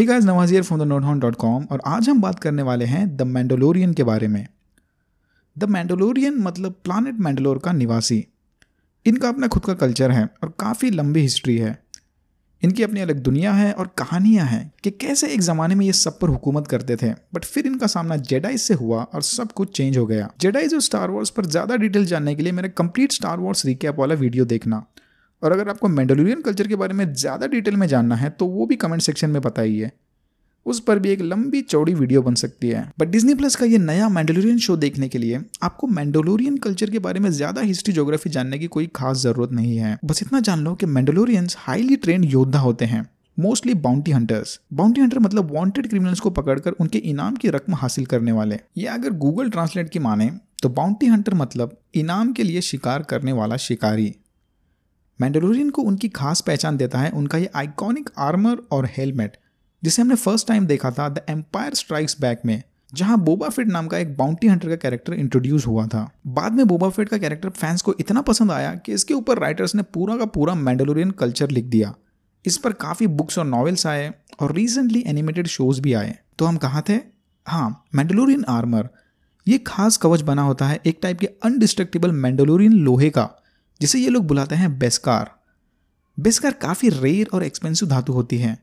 Hey 0.00 0.04
guys 0.06 0.24
Nawaz 0.24 0.50
here 0.50 0.62
from 0.62 0.80
the 0.80 0.82
note 0.82 1.18
dot 1.20 1.34
com 1.36 1.64
और 1.72 1.80
आज 1.86 2.08
हम 2.08 2.20
बात 2.20 2.38
करने 2.40 2.62
वाले 2.62 2.84
हैं 2.84 3.16
द 3.16 3.22
मैंडोलोरियन 3.22 3.92
के 3.94 4.02
बारे 4.02 4.28
में। 4.28 4.46
द 5.56 5.64
मैंडोलोरियन 5.64 6.38
मतलब 6.42 6.74
प्लानट 6.84 7.18
मैंडोलोर 7.20 7.58
का 7.58 7.72
निवासी। 7.72 8.24
इनका 9.06 9.28
अपना 9.28 9.46
खुद 9.46 9.64
का 9.64 9.74
कल्चर 9.74 10.10
है 10.10 10.24
और 10.42 10.52
काफ़ी 10.60 10.90
लंबी 10.90 11.20
हिस्ट्री 11.20 11.56
है। 11.58 11.76
इनकी 12.62 12.82
अपनी 12.82 13.00
अलग 13.00 13.18
दुनिया 13.18 13.52
है 13.52 13.72
और 13.72 13.90
कहानियाँ 13.98 14.46
हैं 14.46 14.72
कि 14.84 14.90
कैसे 14.90 15.28
एक 15.34 15.40
ज़माने 15.40 15.74
में 15.74 15.84
ये 15.86 15.92
सब 15.92 16.18
पर 16.18 16.28
हुकूमत 16.28 16.68
करते 16.68 16.96
थे 16.96 17.10
बट 17.34 17.44
फिर 17.44 17.66
इनका 17.66 17.86
सामना 17.86 18.16
जेडाइज 18.16 18.60
से 18.60 18.74
हुआ 18.74 19.02
और 19.04 19.22
सब 19.22 19.52
कुछ 19.52 19.76
चेंज 19.76 19.98
हो 19.98 20.06
गया। 20.06 20.30
जेडाइज 20.40 20.74
और 20.74 20.80
स्टार 20.80 21.10
वॉर्स 21.10 21.30
पर 21.30 21.46
ज़्यादा 21.46 21.76
डिटेल 21.76 22.06
जानने 22.06 22.34
के 22.34 22.42
लिए 22.42 22.52
मेरा 22.52 22.68
कंप्लीट 22.78 23.12
स्टार 23.12 23.38
वॉर्स 23.38 23.66
रिकैप 23.66 23.98
वाला 23.98 24.14
वीडियो 24.14 24.44
देखना। 24.46 24.84
और 25.42 25.52
अगर 25.52 25.68
आपको 25.68 25.88
मैंडोलोरियन 25.88 26.40
कल्चर 26.42 26.66
के 26.66 26.76
बारे 26.76 26.94
में 26.94 27.12
ज़्यादा 27.14 27.46
डिटेल 27.48 27.76
में 27.76 27.86
जानना 27.88 28.16
है 28.16 28.30
तो 28.30 28.46
वो 28.48 28.66
भी 28.66 28.76
कमेंट 28.76 29.02
सेक्शन 29.02 29.30
में 29.30 29.40
बताइए 29.42 29.90
उस 30.66 30.80
पर 30.80 30.98
भी 30.98 31.10
एक 31.10 31.20
लंबी 31.22 31.60
चौड़ी 31.62 31.92
वीडियो 31.94 32.22
बन 32.22 32.34
सकती 32.34 32.68
है। 32.68 32.82
बट 32.98 33.08
डिज्नी 33.08 33.34
प्लस 33.34 33.54
का 33.56 33.66
ये 33.66 33.78
नया 33.78 34.08
मैंडोलोरियन 34.08 34.58
शो 34.58 34.76
देखने 34.76 35.08
के 35.08 35.18
लिए 35.18 35.40
आपको 35.62 35.86
मैंडोलोरियन 35.88 36.56
कल्चर 36.58 36.90
के 36.90 36.98
बारे 36.98 37.20
में 37.20 37.30
ज़्यादा 37.30 37.60
हिस्ट्री 37.62 37.94
जोग्राफी 37.94 38.30
जानने 38.30 38.58
की 38.58 38.66
कोई 38.68 38.86
खास 38.96 39.16
ज़रूरत 39.18 39.52
नहीं 39.52 39.76
है। 39.76 39.98
बस 40.04 40.22
इतना 40.22 40.40
जान 40.40 40.64
लो 40.64 40.74
कि 40.74 40.86
मैंडोलोरियंस 40.88 41.56
हाईली 41.58 41.96
ट्रेंड 41.96 42.24
योद्धा 42.26 42.58
होते 42.58 42.84
हैं 42.84 43.06
mostly 43.38 43.74
bounty 43.80 44.10
hunters 44.10 44.58
bounty 44.72 45.00
hunter 45.00 45.18
मतलब 45.18 45.54
वांटेड 45.54 45.88
क्रिमिनल्स 45.88 46.20
को 46.20 46.30
पकड़कर 46.32 46.72
उनके 46.72 46.98
इनाम 47.10 47.36
की 47.36 47.48
रकम 47.50 47.74
हासिल 47.74 48.06
करने 48.06 48.32
वाले। 48.32 48.58
ये 48.78 48.86
अगर 48.88 49.12
गूगल 49.18 49.50
ट्रांसलेट 49.50 49.90
की 49.90 49.98
माने 50.00 50.30
तो 50.62 50.68
बाउंटी 50.70 51.06
हंटर 51.06 51.34
मतलब 51.36 51.76
इनाम 51.96 52.32
के 52.32 52.42
लिए 52.42 52.60
शिकार 52.62 53.02
करने 53.04 53.32
वाला 53.32 53.56
शिकारी। 53.58 54.14
मैंडोलोरियन 55.20 55.70
को 55.70 55.82
उनकी 55.82 56.08
खास 56.08 56.40
पहचान 56.40 56.76
देता 56.76 56.98
है 56.98 57.10
उनका 57.10 57.38
ये 57.38 57.50
आइकॉनिक 57.54 58.10
आर्मर 58.18 58.58
और 58.72 58.88
हेलमेट 58.96 59.36
जिसे 59.82 60.02
हमने 60.02 60.14
फ़र्स्ट 60.14 60.48
टाइम 60.48 60.66
देखा 60.66 60.90
था 60.90 61.08
द 61.08 61.20
एम्पायर 61.30 61.74
स्ट्राइक्स 61.74 62.16
बैक 62.20 62.40
में, 62.44 62.62
जहाँ 62.94 63.18
बोबा 63.18 63.48
फिट 63.48 63.68
नाम 63.68 63.86
का 63.86 63.98
एक 63.98 64.16
बाउंटी 64.16 64.46
हंटर 64.46 64.68
का 64.68 64.76
कैरेक्टर 64.76 65.14
इंट्रोड्यूस 65.14 65.66
हुआ 65.66 65.86
था। 65.86 66.10
बाद 66.26 66.52
में 66.52 66.66
बोबा 66.66 66.88
फिट 66.88 67.08
का 67.08 67.18
कैरेक्टर 67.18 67.48
फैंस 67.50 67.82
को 67.82 67.94
इतना 68.00 68.20
पसंद 68.22 68.52
आया 68.52 68.74
कि 68.76 68.92
इसके 68.92 69.14
ऊपर 69.14 69.38
राइटर्स 69.38 69.74
ने 69.74 69.82
पूरा 69.84 70.16
का 70.16 70.24
पूरा 70.26 70.54
मैंडलोरियन 70.54 71.10
कल्चर 71.10 71.50
लिख 71.50 71.64
दिया। 71.64 71.94
इस 72.44 72.56
पर 72.56 72.72
काफ़ी 72.72 73.06
बुक्स 73.06 73.38
और 73.38 73.44
नॉवेल्स 73.46 73.86
आए 73.86 74.12
और 74.40 74.52
रिसेंटली 74.52 75.04
एनिमेटेड 75.06 75.46
शोज़ 75.46 75.80
भी 75.80 75.92
आए। 75.92 76.16
तो 76.38 76.44
हम 76.44 76.56
कहा 76.56 76.82
थे? 76.88 76.98
हाँ 77.46 77.84
मैंडोलोरियन 77.94 78.44
आर्मर 78.48 78.88
ये 79.46 79.58
खास 79.58 79.96
कवच 79.96 80.20
बना 80.22 80.42
होता 80.42 80.66
है 80.66 80.80
एक 80.86 80.98
टाइप 81.02 81.18
के 81.18 81.26
अनडिस्ट्रक्टेबल 81.44 82.12
मैंडोलोरियन 82.12 82.72
लोहे 82.74 83.10
का। 83.10 83.28
जिसे 83.80 83.98
ये 83.98 84.08
लोग 84.08 84.26
बुलाते 84.26 84.54
हैं 84.54 84.78
बेस्कार। 84.78 85.30
बेस्कार 86.20 86.52
काफ़ी 86.52 86.88
रेयर 86.88 87.28
और 87.34 87.44
एक्सपेंसिव 87.44 87.88
धातु 87.88 88.12
होती 88.12 88.38
है। 88.38 88.58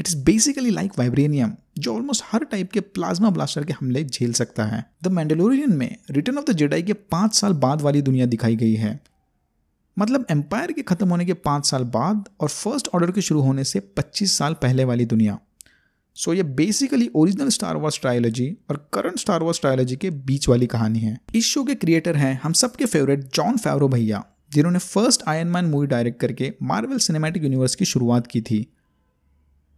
It 0.00 0.08
is 0.08 0.16
basically 0.16 0.70
like 0.70 0.92
vibranium 0.98 1.54
जो 1.78 1.94
ऑलमोस्ट 1.94 2.24
हर 2.26 2.44
टाइप 2.44 2.72
के 2.72 2.80
प्लाज्मा 2.80 3.30
ब्लास्टर 3.30 3.64
के 3.64 3.72
हमले 3.72 4.04
झेल 4.04 4.32
सकता 4.32 4.64
है। 4.64 4.90
द 5.02 5.08
मैंडलोरियन 5.08 5.72
में 5.72 5.96
रिटर्न 6.10 6.38
ऑफ़ 6.38 6.44
द 6.44 6.52
जेडाई 6.52 6.82
के 6.82 6.92
पाँच 6.92 7.34
साल 7.34 7.52
बाद 7.52 7.80
वाली 7.80 8.02
दुनिया 8.02 8.26
दिखाई 8.26 8.56
गई 8.56 8.74
है। 8.74 9.00
मतलब 9.98 10.26
एम्पायर 10.30 10.72
के 10.72 10.82
खत्म 10.82 11.08
होने 11.08 11.24
के 11.24 11.34
पाँच 11.34 11.66
साल 11.66 11.84
बाद 11.84 12.28
और 12.40 12.48
फ़र्स्ट 12.48 12.88
ऑर्डर 12.88 13.10
के 13.10 13.20
शुरू 13.20 13.40
होने 13.40 13.64
से 13.64 13.80
पच्चीस 13.80 14.38
साल 14.38 14.54
पहले 14.54 14.84
वाली 14.84 15.04
दुनिया। 15.04 15.38
सो 16.14 16.30
so, 16.30 16.36
ये 16.36 16.42
basically 16.42 17.10
original 17.14 17.48
Star 17.48 17.76
Wars 17.76 18.00
trilogy 18.00 18.56
और 18.70 18.90
करंट 18.94 19.18
स्टार 19.18 19.42
वॉर्स 19.42 19.60
ट्रायोलॉजी 19.60 19.96
के 19.96 20.10
बीच 20.10 20.48
वाली 20.48 20.66
कहानी 20.66 20.98
है। 20.98 21.18
इस 21.34 21.44
शो 21.44 21.64
के 21.64 21.74
क्रिएटर 21.74 22.16
हैं 22.16 22.40
हम 22.42 22.52
सबके 22.52 22.86
फेवरेट 22.86 23.34
जॉन 23.34 23.56
फेवरो 23.56 23.88
भैया। 23.88 24.24
जिन्होंने 24.54 24.78
first 24.78 25.22
Iron 25.28 25.46
Man 25.46 25.64
movie 25.64 25.86
direct 25.86 26.20
करके 26.20 26.52
मार्वल 26.62 26.98
सिनेमैटिक 26.98 27.42
यूनिवर्स 27.42 27.74
की 27.74 27.84
शुरुआत 27.84 28.26
की 28.26 28.40
थी। 28.40 28.66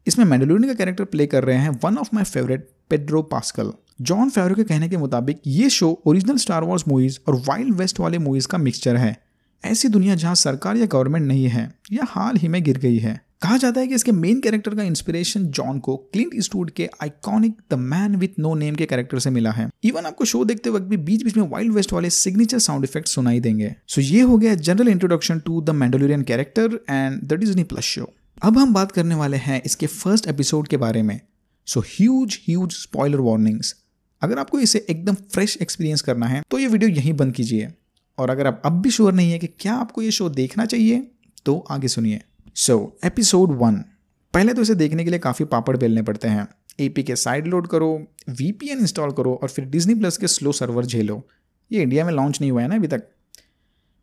इसमें 0.06 0.24
मैंडलोरियन 0.24 0.68
का 0.68 0.74
कैरेक्टर 0.74 1.04
प्ले 1.04 1.26
कर 1.26 1.44
रहे 1.44 1.56
हैं 1.56 1.70
one 1.84 1.96
of 1.98 2.08
my 2.14 2.24
favourite 2.24 2.68
Pedro 2.90 3.22
Pascal 3.22 3.72
Jon 4.00 4.30
Favreau 4.30 4.54
के 4.54 4.64
कहने 4.64 4.88
के 4.88 4.96
मुताबिक 4.96 5.40
ये 5.46 5.68
show 5.70 5.90
original 6.06 6.36
Star 6.36 6.64
Wars 6.64 6.84
movies 6.88 7.18
और 7.28 7.36
वाइल्ड 7.48 7.74
वेस्ट 7.74 8.00
वाले 8.00 8.18
मूवीज़ 8.18 8.48
का 8.48 8.58
मिक्सचर 8.58 8.96
है। 8.96 9.16
ऐसी 9.64 9.88
दुनिया 9.88 10.14
जहाँ 10.14 10.34
सरकार 10.34 10.76
या 10.76 10.86
गवर्नमेंट 10.86 11.26
नहीं 11.26 11.48
है, 11.48 11.72
या 11.92 12.04
हाल 12.08 12.36
ही 12.36 12.48
में 12.48 12.62
गिर 12.62 12.78
गई 12.78 12.98
है। 12.98 13.20
कहा 13.42 13.56
जाता 13.56 13.80
है 13.80 13.86
कि 13.86 13.94
इसके 13.94 14.12
मेन 14.12 14.40
कैरेक्टर 14.40 14.74
का 14.74 14.82
इंस्पिरेशन 14.82 15.44
जॉन 15.56 15.78
को 15.78 15.96
क्लिंट 16.12 16.34
ईस्टवुड 16.34 16.70
के 16.70 16.88
iconic 17.02 17.56
the 17.70 17.74
man 17.74 18.16
with 18.16 18.38
no 18.38 18.54
name 18.54 18.74
के 18.74 18.86
कैरेक्टर 18.86 19.18
से 19.18 19.30
मिला 19.30 19.50
है। 19.50 19.68
इवन 19.84 20.06
आपको 20.06 20.24
शो 20.24 20.44
देखते 20.44 20.70
वक्त 20.70 20.84
भी 20.84 20.96
बीच 20.98 21.22
बीच 21.24 21.36
में 21.36 21.48
वाइल्ड 21.48 21.72
वेस्ट 21.72 21.92
वाले 21.92 22.10
सिग्नेचर 22.10 22.58
साउंड 22.58 22.84
इफ़ेक्ट 22.84 23.08
सुनाई 23.08 23.40
देंगे। 23.40 23.74
सो 23.88 24.00
so, 24.00 24.06
ये 24.06 24.20
हो 24.20 24.38
गया 24.38 24.54
general 24.54 24.88
introduction 24.88 25.38
to 25.38 25.60
the 25.60 25.70
Mandalorian 25.72 26.22
character 26.22 26.78
and 26.90 27.20
the 27.24 27.32
Disney 27.34 27.64
plus 27.64 27.84
show 27.84 28.12
अब 28.42 28.58
हम 28.58 28.72
बात 28.74 28.92
करने 28.92 29.14
वाले 29.14 29.36
हैं 29.38 29.60
इसके 29.62 29.86
फ़र्स्ट 29.86 30.28
एपिसोड 30.28 30.68
के 30.68 30.76
बारे 30.76 31.02
में। 31.02 31.20
So 31.66 31.80
huge 31.88 32.38
huge 32.44 32.72
spoiler 32.72 33.20
warnings 33.20 33.74
अगर 34.22 34.38
आपको 34.38 34.60
इसे 34.60 34.84
एकदम 34.90 35.14
फ्रेश 35.32 35.56
एक्सपीरियंस 35.62 36.02
करना 36.02 36.26
है 36.26 36.42
तो 36.50 36.58
ये 36.58 36.66
वीडियो 36.66 36.90
यहीं 36.90 37.12
बंद 37.14 37.34
कीजिए। 37.34 37.68
और 38.18 38.30
अगर 38.30 38.46
आप 38.46 38.62
अब 38.64 38.80
भी 38.82 38.90
श्योर 38.90 39.12
नहीं 39.12 39.32
है 39.32 39.38
कि 39.38 39.46
क्या 39.60 39.74
आपको 39.74 40.02
ये 40.02 40.10
शो 40.10 40.28
देखना 40.30 40.64
चाहिए 40.66 41.06
तो 41.46 41.58
आगे 41.70 41.88
सुनिए। 41.88 42.20
सो 42.56 42.98
एपिसोड 43.04 43.50
वन 43.52 43.74
पहले 44.34 44.54
तो 44.54 44.62
इसे 44.62 44.74
देखने 44.74 45.04
के 45.04 45.10
लिए 45.10 45.18
काफ़ी 45.18 45.44
पापड़ 45.44 45.76
बेलने 45.76 46.02
पड़ते 46.02 46.28
हैं। 46.28 46.48
ए 46.80 46.88
के 46.88 47.16
साइड 47.16 47.46
लोड 47.46 47.66
करो 47.66 47.88
वीपीएन 48.28 48.78
इंस्टॉल 48.78 49.12
करो 49.12 49.34
और 49.34 49.48
फिर 49.48 49.64
डिजनी 49.64 49.94
प्लस 49.94 50.16
के 50.16 50.28
स्लो 50.28 50.52
सर्वर 50.52 50.86
झेलो। 50.86 51.28
ये 51.72 51.82
इंडिया 51.82 52.04
में 52.04 52.12
लॉन्च 52.12 52.40
नहीं 52.40 52.50
हुआ 52.50 52.62
है 52.62 52.68
ना 52.68 52.74
अभी 52.74 52.88
तक। 52.88 53.02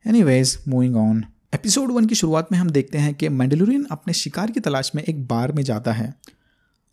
Anyways 0.24 0.58
moving 0.68 0.96
on 0.96 1.26
episode 1.54 1.92
one 1.92 2.06
की 2.06 2.16
शुरुआत 2.16 2.52
में 2.52 2.60
हम 2.60 2.70
देखते 2.70 2.98
हैं 2.98 3.14
कि 3.14 3.30
मैंडलोरियन 3.30 3.88
अपने 3.92 4.14
शिकार 4.14 4.52
की 4.52 4.60
तलाश 4.60 4.92
में 4.96 5.04
एक 5.04 5.28
बार 5.28 5.52
में 5.52 5.64
जाता 5.64 5.94
है। 5.94 6.14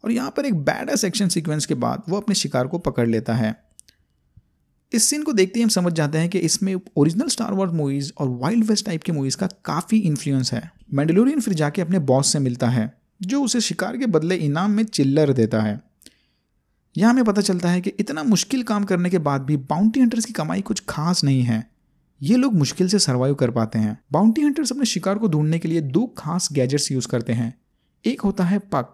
और 0.04 0.12
यहाँ 0.12 0.30
पर 0.30 0.44
एक 0.44 0.54
बैड 0.54 0.94
सेक्शन 0.94 1.28
सीक्वेंस 1.28 1.66
के 1.66 1.74
बाद 1.74 2.02
वो 2.08 2.16
अपने 2.16 2.34
शिकार 2.34 2.66
को 2.66 2.78
पकड़ 2.78 3.08
लेता 3.08 3.34
है। 3.34 3.69
इस 4.92 5.04
सीन 5.04 5.22
को 5.22 5.32
देखते 5.32 5.58
ही 5.58 5.62
हम 5.62 5.68
समझ 5.68 5.92
जाते 5.92 6.18
हैं 6.18 6.28
कि 6.28 6.38
इसमें 6.38 6.74
ओरिजिनल 6.96 7.28
स्टार 7.28 7.52
वॉर्ड 7.52 7.72
मूवीज़ 7.72 8.12
और 8.18 8.28
वाइल्ड 8.28 8.64
वेस्ट 8.64 8.86
टाइप 8.86 9.02
की 9.02 9.12
मूवीज़ 9.12 9.36
का 9.36 9.46
काफ़ी 9.64 9.98
इन्फ्लुएंस 9.98 10.52
है। 10.52 10.70
मैंडलोरियन 10.94 11.40
फिर 11.40 11.54
जाके 11.54 11.82
अपने 11.82 11.98
बॉस 11.98 12.32
से 12.32 12.38
मिलता 12.38 12.68
है, 12.68 12.98
जो 13.22 13.42
उसे 13.42 13.60
शिकार 13.60 13.96
के 13.96 14.06
बदले 14.06 14.36
इनाम 14.36 14.70
में 14.70 14.84
चिल्लर 14.84 15.32
देता 15.32 15.60
है। 15.60 15.80
यहाँ 16.96 17.12
हमें 17.12 17.24
पता 17.24 17.42
चलता 17.42 17.70
है 17.70 17.80
कि 17.80 17.90
इतना 17.90 18.22
मुश्किल 18.22 18.62
काम 18.62 18.84
करने 18.84 19.10
के 19.10 19.18
बाद 19.18 19.42
भी 19.42 19.56
बाउंटी 19.56 20.00
हंटर्स 20.00 20.24
की 20.24 20.32
कमाई 20.32 20.60
कुछ 20.60 20.82
खास 20.88 21.24
नहीं 21.24 21.42
है। 21.42 21.70
ये 22.22 22.36
लोग 22.36 22.54
मुश्किल 22.54 22.88
से 22.88 22.98
सर्वाइव 22.98 23.34
कर 23.34 23.50
पाते 23.50 23.78
हैं। 23.78 23.98
बाउंटी 24.12 24.42
हंटर्स 24.42 24.72
अपने 24.72 24.84
शिकार 24.84 25.18
को 25.18 25.28
ढूँढने 25.28 25.58
के 25.58 25.68
लिए 25.68 25.80
दो 25.80 26.06
खास 26.18 26.48
गैजेट्स 26.52 26.92
यूज़ 26.92 27.08
करते 27.08 27.32
हैं। 27.32 27.54
एक 28.04 28.20
होता 28.20 28.44
है 28.44 28.58
पक 28.58 28.92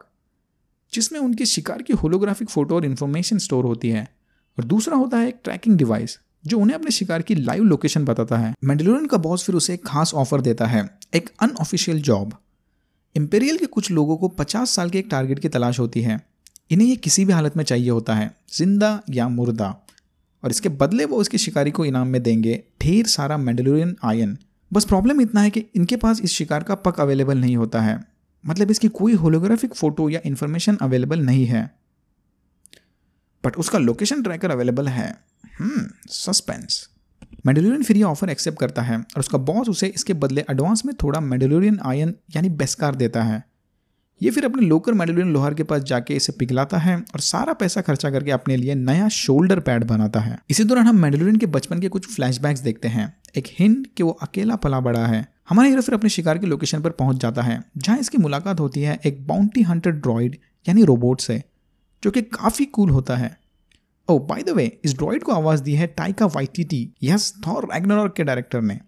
जिसमें 0.93 1.21
उनके 1.21 1.47
शिकार 1.47 1.83
की 1.83 1.93
होलोग्राफिक 1.93 2.51
फ़ोटो 2.51 2.75
और 2.75 2.85
इन्फॉर्मेशन 2.85 3.39
स्टोर 3.39 3.65
होती 3.65 3.89
है। 3.89 4.16
और 4.59 4.65
दूसरा 4.65 4.97
होता 4.97 5.19
है 5.19 5.29
एक 5.29 5.41
ट्रैकिंग 5.45 5.77
डिवाइस 5.79 6.19
जो 6.45 6.59
उन्हें 6.59 6.77
अपने 6.77 6.91
शिकार 6.91 7.23
की 7.23 7.35
लाइव 7.35 7.65
लोकेशन 7.65 8.05
बताता 8.05 8.37
है। 8.37 8.53
मैंडलोरियन 8.65 9.07
का 9.07 9.17
बॉस 9.17 9.45
फिर 9.45 9.55
उसे 9.55 9.75
एक 9.75 9.87
खास 9.87 10.15
ऑफ़र 10.15 10.41
देता 10.41 10.67
है, 10.67 10.89
एक 11.15 11.31
अनऑफिशियल 11.43 12.01
जॉब 12.03 12.33
इंपेरियल 13.17 13.57
के 13.59 13.67
कुछ 13.67 13.91
लोगों 13.91 14.17
को 14.17 14.29
50 14.29 14.71
साल 14.71 14.91
के 14.91 14.99
एक 14.99 15.07
टारगेट 15.11 15.39
की 15.39 15.49
तलाश 15.49 15.79
होती 15.81 16.01
है। 16.03 16.21
इन्हें 16.71 16.89
ये 16.89 16.97
किसी 16.97 17.25
भी 17.25 17.33
हालत 17.33 17.57
में 17.57 17.65
चाहिए 17.65 17.91
होता 17.91 18.15
है, 18.15 18.31
ज़िंदा 18.53 19.01
या 19.11 19.29
मुर्दा। 19.29 19.69
और 20.43 20.51
इसके 20.51 20.69
बदले 20.69 21.05
वो 21.05 21.17
उसके 21.17 21.39
शिकारी 21.39 21.71
को 21.71 21.85
इनाम 21.85 22.09
में 22.09 22.23
देंगे, 22.23 22.63
ढेर 22.83 23.07
सारा 23.07 23.37
मैंडलोरियन 23.37 23.97
आयन 24.05 24.37
बस 24.73 24.85
प्रॉब्लम 24.85 25.21
इतना 25.21 25.41
है 25.41 25.51
कि 25.51 25.65
इनके 25.77 25.97
पास 25.97 26.21
इस 26.21 26.33
शिकार 26.33 26.63
का 26.63 26.75
पक 26.75 27.01
अवेलेबल 27.01 27.39
नहीं 27.39 27.57
होता 27.57 27.81
है। 27.81 27.99
मतलब 28.45 28.71
इसकी 28.71 28.89
कोई 28.89 29.13
होलोग्राफिक 29.15 29.75
फ़ोटो 29.75 30.09
या 30.11 30.21
इन्फॉर्मेशन 30.25 30.77
अवेलेबल 30.77 31.21
नहीं 31.21 31.47
है। 31.47 31.71
बट 33.47 33.57
उसका 33.57 33.79
लोकेशन 33.79 34.23
ट्रैकर 34.23 34.51
अवेलेबल 34.51 34.89
है। 34.89 35.15
सस्पेंस 36.11 36.87
मेडलोरियन 37.47 37.83
फिर 37.83 37.97
ये 37.97 38.03
ऑफ़र 38.05 38.31
एक्सेप्ट 38.31 38.59
करता 38.59 38.83
है 38.83 38.97
और 38.97 39.19
उसका 39.19 39.39
बॉस 39.41 39.69
उसे 39.69 39.87
इसके 39.89 40.15
बदले 40.15 40.45
एडवांस 40.51 40.85
में 40.87 40.95
थोड़ा 41.03 41.21
मेडलोरियन 41.23 41.79
आयन 41.85 42.15
यानी 42.37 42.49
बेस्कार 42.53 42.95
देता 42.95 43.23
है। 43.23 43.43
ये 44.21 44.31
फिर 44.31 44.45
अपने 44.45 44.67
लोकल 44.67 44.95
मेडलोरियन 44.95 45.33
लोहार 45.33 45.55
के 45.55 45.63
पास 45.63 45.83
जाके 45.83 46.15
इसे 46.15 46.33
पिघलाता 46.33 46.79
है 46.79 46.97
और 46.97 47.21
सारा 47.21 47.53
पैसा 47.53 47.81
खर्चा 47.81 48.11
करके 48.11 48.31
अपने 48.31 48.57
लिए 48.57 48.75
नया 48.75 49.09
शोल्डर 49.11 49.61
पैड 49.61 49.85
बनाता 49.85 50.21
है। 50.21 50.39
इसी 50.51 50.65
दौरान 50.65 50.87
हम 50.87 51.01
मेडलोरियन 51.01 51.37
के 51.37 51.47
बचपन 51.49 51.81
के 51.81 51.89
कुछ 51.89 52.07
फ्लैशबैक्स 52.07 52.61
देखते 52.61 52.89
हैं। 52.89 53.13
एक 53.37 53.47
हिंट 53.51 53.87
कि 53.97 54.03
वो 54.03 54.11
अकेला 54.23 54.57
पला 54.57 54.81
बड़ा 54.81 55.07
है। 55.07 55.27
हमारा 55.49 55.69
हीरो 55.69 55.83
फिर 55.83 55.95
अपने 55.95 56.11
शिकार 56.11 56.39
के 56.39 56.47
लोकेशन 56.47 56.81
पर 56.83 56.91
पहुँच 56.93 57.17
जाता 57.17 57.43
है, 57.43 57.63
जहाँ 57.77 57.99
इसकी 57.99 58.19
मुलाकात 58.19 58.61
होती 58.61 58.83
है 58.83 58.99
एक 59.07 59.27
बाउंटी 59.27 59.63
हंटर 59.63 59.91
ड्रॉइड 59.93 60.37
यानी 60.67 60.85
रोबोट 60.85 61.21
से। 61.21 61.43
जो 62.03 62.11
कि 62.11 62.23
काफ़ी 62.23 62.65
कूल 62.65 62.91
होता 62.91 63.17
है। 63.17 63.37
ओ 64.09 64.19
बाय 64.19 64.43
द 64.43 64.51
वे 64.51 64.65
इस 64.85 64.95
ड्रॉइड 64.95 65.23
को 65.23 65.33
आवाज़ 65.33 65.63
दी 65.63 65.75
है 65.75 65.87
Taika 65.87 66.27
Waititi 66.27 66.89
yes 67.03 67.33
Thor 67.47 67.69
Ragnarok 67.73 68.15
के 68.17 68.25
डायरेक्टर 68.25 68.61
ने। 68.61 68.79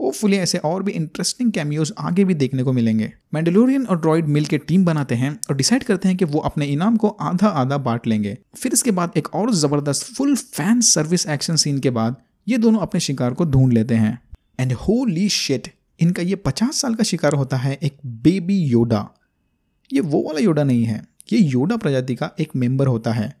होपफुली 0.00 0.36
ऐसे 0.36 0.58
और 0.58 0.82
भी 0.82 0.92
इंटरेस्टिंग 0.92 1.52
कैमियोज 1.52 1.92
आगे 1.98 2.24
भी 2.24 2.34
देखने 2.34 2.62
को 2.62 2.72
मिलेंगे। 2.72 3.12
मैंडलोरियन 3.34 3.86
और 3.86 4.00
ड्रॉइड 4.00 4.26
मिल 4.26 4.44
के 4.44 4.58
टीम 4.58 4.84
बनाते 4.84 5.14
हैं 5.14 5.30
और 5.50 5.56
डिसाइड 5.56 5.84
करते 5.84 6.08
हैं 6.08 6.16
कि 6.16 6.24
वो 6.24 6.40
अपने 6.40 6.66
इनाम 6.66 6.96
को 6.96 7.08
आधा 7.08 7.48
आधा 7.48 7.78
बांट 7.78 8.06
लेंगे। 8.06 8.36
फिर 8.56 8.72
इसके 8.72 8.90
बाद 8.90 9.12
एक 9.16 9.34
और 9.34 9.54
ज़बरदस्त 9.54 10.12
full 10.14 10.34
fan 10.36 10.80
service 10.80 11.26
action 11.26 11.56
scene 11.56 11.78
के 11.78 11.90
बाद 11.90 12.16
ये 12.48 12.58
दोनों 12.58 12.80
अपने 12.80 13.00
शिकार 13.00 13.34
को 13.34 13.44
ढूंढ 13.44 13.72
लेते 13.72 13.94
हैं। 13.94 14.18
एंड 14.60 14.72
होली 14.72 15.28
शिट 15.28 15.72
इनका 16.00 16.22
ये 16.22 16.34
पचास 16.36 16.76
साल 16.76 16.94
का 16.94 17.04
शिकार 17.04 17.32
होता 17.32 17.56
है 17.56 17.78
एक 17.82 17.98
बेबी 18.06 18.58
योडा 18.58 19.08
ये 19.90 20.00
वो 20.00 20.22
वाला 20.22 20.40
योडा 20.40 20.64
नहीं 20.64 20.84
है। 20.84 21.02
ये 21.32 21.38
योडा 21.38 21.76
प्रजाति 21.76 22.14
का 22.14 22.30
एक 22.40 22.56
मेंबर 22.56 22.86
होता 22.86 23.12
है। 23.12 23.36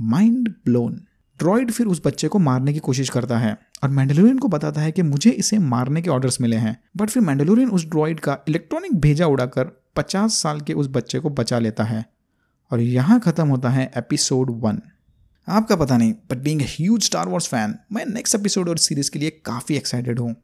माइंड 0.00 0.48
ब्लोन 0.48 1.00
ड्रॉइड 1.38 1.70
फिर 1.70 1.86
उस 1.86 2.02
बच्चे 2.06 2.28
को 2.28 2.38
मारने 2.38 2.72
की 2.72 2.78
कोशिश 2.78 3.08
करता 3.08 3.38
है 3.38 3.58
और 3.82 3.90
मैंडलोरियन 3.90 4.38
को 4.38 4.48
बताता 4.48 4.80
है 4.80 4.92
कि 4.92 5.02
मुझे 5.02 5.30
इसे 5.30 5.58
मारने 5.58 6.02
के 6.02 6.10
ऑर्डर्स 6.10 6.40
मिले 6.40 6.56
हैं। 6.56 6.76
बट 6.96 7.10
फिर 7.10 7.22
मैंडलोरियन 7.22 7.70
उस 7.70 7.86
ड्रॉइड 7.86 8.20
का 8.20 8.38
इलेक्ट्रॉनिक 8.48 8.94
भेजा 9.00 9.26
उड़ाकर 9.26 9.84
50 9.96 10.28
साल 10.28 10.60
के 10.60 10.72
उस 10.72 10.88
बच्चे 10.88 11.20
को 11.20 11.30
बचा 11.30 11.58
लेता 11.58 11.84
है। 11.84 12.04
और 12.72 12.80
यहाँ 12.80 13.20
खत्म 13.20 13.48
होता 13.48 13.68
है 13.68 13.90
एपिसोड 13.96 14.50
वन 14.50 14.82
आपका 15.48 15.76
पता 15.76 15.96
नहीं 15.96 16.12
but 16.12 16.36
being 16.36 16.60
huge 16.60 17.02
Star 17.02 17.28
Wars 17.28 17.48
fan 17.48 17.74
मैं 17.92 18.06
नेक्स्ट 18.06 18.34
एपिसोड 18.34 18.68
और 18.68 18.78
सीरीज़ 18.78 19.10
के 19.10 19.18
लिए 19.18 19.30
काफ़ी 19.30 19.76
एक्साइटेड 19.76 20.18
हूँ। 20.18 20.43